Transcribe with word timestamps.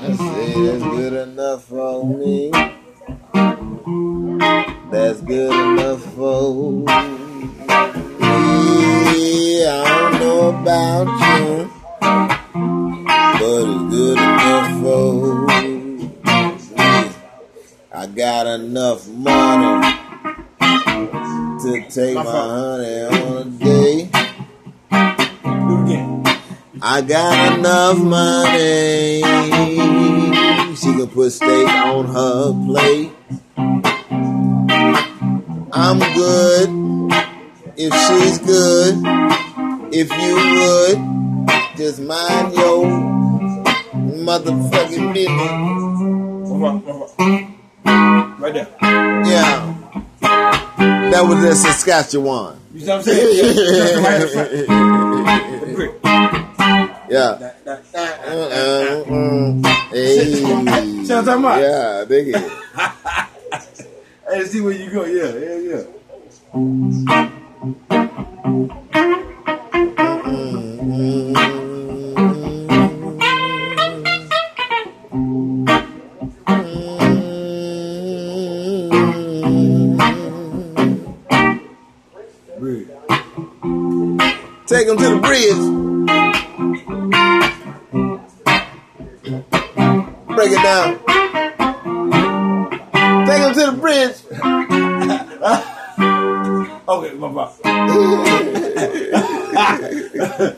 I 0.00 0.14
say 0.14 0.52
that's 0.66 0.82
good 0.84 1.12
enough 1.12 1.64
for 1.64 2.04
me. 2.04 2.50
That's 4.92 5.20
good 5.22 5.52
enough 5.52 6.02
for 6.14 6.70
me. 6.70 6.86
I 9.66 9.84
don't 9.88 10.20
know 10.20 10.40
about 10.50 11.08
you, 11.26 11.70
but 13.40 13.64
it's 13.66 13.82
good 13.90 14.18
enough 14.18 14.70
for 14.82 15.46
me. 15.48 16.10
I 17.92 18.06
got 18.06 18.46
enough 18.46 19.08
money 19.08 19.98
to 21.60 21.70
take 21.90 22.14
my 22.14 22.22
honey 22.22 23.00
on 23.02 23.36
a 23.36 23.44
day. 23.50 24.10
Do 24.92 25.74
it 25.74 25.82
again. 25.84 26.22
I 26.80 27.00
got 27.02 27.58
enough 27.58 27.98
money. 27.98 29.77
Put 31.18 31.32
steak 31.32 31.66
on 31.68 32.06
her 32.06 32.52
plate. 32.64 33.10
I'm 35.72 35.98
good 36.14 36.68
if 37.76 37.92
she's 38.06 38.38
good. 38.38 38.94
If 39.92 40.12
you 40.12 40.34
would, 40.54 40.98
just 41.76 41.98
mind 42.02 42.54
your 42.54 42.84
motherfucking 44.28 45.12
business. 45.12 45.50
Move 46.48 46.62
on, 46.62 46.84
move 46.84 47.02
on. 47.18 48.38
Right 48.38 48.54
there. 48.54 48.68
Yeah. 48.80 49.74
That 50.20 51.24
was 51.26 51.42
in 51.42 51.56
Saskatchewan. 51.56 52.60
You 52.72 52.78
see 52.78 52.86
what 52.86 52.94
I'm 52.94 53.02
saying? 53.02 53.36
Yeah, 53.36 53.42
just 53.54 53.94
the 53.94 54.00
right 54.02 54.22
in 54.22 54.28
front. 54.28 54.50
The 55.66 55.74
brick. 55.74 55.92
Yeah. 57.10 57.48
See 61.08 61.14
what 61.14 61.20
I'm 61.20 61.24
talking 61.24 61.42
about? 61.42 61.60
Yeah, 61.62 62.04
dig 62.06 62.28
it. 62.28 62.34
that. 62.76 63.30
Hey, 64.30 64.44
see 64.44 64.60
where 64.60 64.72
you 64.72 64.90
go. 64.90 65.06
Yeah, 65.06 65.32
yeah, 65.32 65.56
yeah. 65.56 65.84
Take 84.66 84.88
them 84.88 84.98
to 84.98 85.08
the 85.08 85.20
bridge. 85.22 85.88
Break 90.38 90.52
it 90.52 90.62
down. 90.62 90.98
Take 93.26 93.40
them 93.42 93.54
to 93.54 93.66
the 93.66 93.72
bridge. 93.80 94.16
Okay, 96.88 97.12
my 97.16 97.28
bad. 97.28 97.50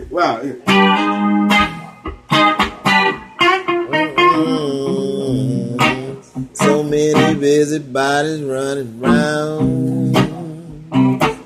wow. 0.10 0.40
Mm, 4.34 6.56
So 6.56 6.82
many 6.82 7.34
busy 7.38 7.78
bodies 7.78 8.42
running 8.42 8.98
round. 8.98 10.14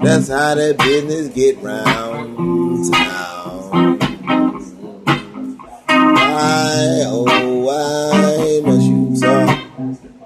That's 0.00 0.28
how 0.28 0.54
that 0.54 0.78
business 0.78 1.28
get 1.34 1.60
round 1.60 2.59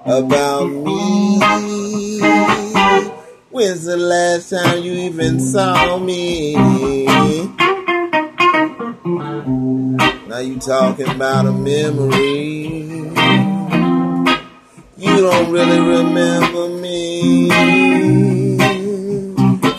about 0.05 0.65
me? 0.65 1.39
When's 3.49 3.85
the 3.85 3.97
last 3.97 4.49
time 4.49 4.83
you 4.83 4.93
even 4.93 5.39
saw 5.39 5.97
me? 5.97 6.55
Now 10.27 10.39
you 10.39 10.59
talking 10.59 11.09
about 11.09 11.45
a 11.45 11.51
memory. 11.51 12.65
You 14.97 15.17
don't 15.21 15.51
really 15.51 15.79
remember 15.79 16.69
me. 16.69 17.49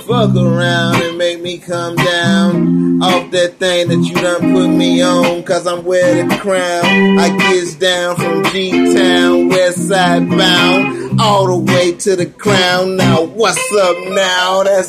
Fuck 0.07 0.37
around 0.37 1.06
me 1.47 1.59
come 1.59 1.95
down 1.95 3.01
off 3.01 3.31
that 3.31 3.55
thing 3.61 3.87
that 3.87 3.99
you 3.99 4.15
done 4.17 4.53
put 4.53 4.67
me 4.67 5.01
on. 5.01 5.45
Cause 5.45 5.65
I'm 5.65 5.85
wearing 5.85 6.27
the 6.27 6.37
crown. 6.39 6.85
I 7.21 7.37
gets 7.39 7.77
down 7.77 8.17
from 8.17 8.43
G-Town, 8.47 9.49
west 9.49 9.87
side 9.89 10.29
bound, 10.29 11.21
all 11.21 11.47
the 11.47 11.73
way 11.73 11.93
to 11.93 12.17
the 12.17 12.27
crown. 12.27 12.97
Now 12.97 13.23
what's 13.23 13.73
up 13.75 13.97
now? 14.09 14.65
That's 14.65 14.89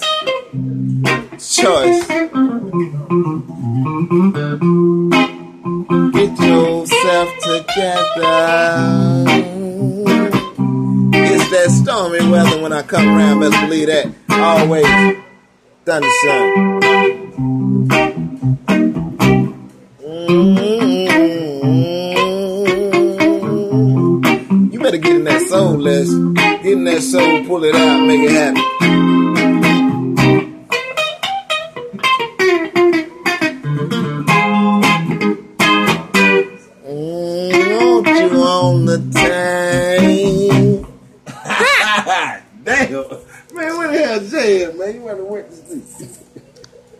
choice. 1.55 2.07
Get 6.17 6.39
yourself 6.41 7.29
together. 7.49 8.47
It's 11.13 11.49
that 11.51 11.69
stormy 11.69 12.31
weather 12.31 12.59
when 12.63 12.73
I 12.73 12.81
come 12.81 13.07
around, 13.15 13.41
best 13.41 13.61
believe 13.61 13.87
that. 13.89 14.11
Always. 14.31 15.26
Thunder. 15.87 16.07
Mm-hmm. 24.47 24.73
You 24.73 24.79
better 24.81 24.97
get 24.97 25.15
in 25.15 25.23
that 25.23 25.41
soul, 25.47 25.77
Les. 25.77 26.09
Get 26.09 26.65
in 26.65 26.83
that 26.83 27.01
soul, 27.01 27.45
pull 27.45 27.63
it 27.63 27.73
out, 27.73 28.05
make 28.05 28.19
it 28.19 28.31
happen. 28.31 28.76
Damn. 42.67 42.91
Man, 43.53 43.77
what 43.77 43.93
the 43.93 43.97
hell 43.97 44.19
is, 44.19 44.33
man? 44.77 44.95
You 44.95 45.01
better 45.07 45.23
went 45.23 45.49
to 45.49 45.55
sleep. 45.55 46.09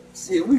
Shit, 0.16 0.48
we 0.48 0.56